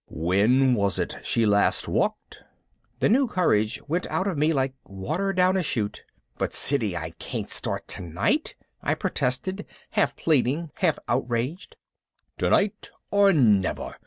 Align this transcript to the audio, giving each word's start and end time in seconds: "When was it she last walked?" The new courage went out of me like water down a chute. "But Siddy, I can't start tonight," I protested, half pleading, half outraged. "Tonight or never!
"When 0.09 0.73
was 0.73 0.97
it 0.97 1.19
she 1.23 1.45
last 1.45 1.87
walked?" 1.87 2.41
The 3.01 3.07
new 3.07 3.27
courage 3.27 3.79
went 3.87 4.07
out 4.07 4.25
of 4.25 4.35
me 4.35 4.51
like 4.51 4.73
water 4.83 5.31
down 5.31 5.55
a 5.57 5.61
chute. 5.61 6.03
"But 6.39 6.55
Siddy, 6.55 6.97
I 6.97 7.11
can't 7.19 7.51
start 7.51 7.87
tonight," 7.87 8.55
I 8.81 8.95
protested, 8.95 9.63
half 9.91 10.15
pleading, 10.15 10.71
half 10.77 10.97
outraged. 11.07 11.75
"Tonight 12.39 12.89
or 13.11 13.31
never! 13.31 13.97